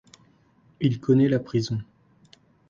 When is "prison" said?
1.39-1.77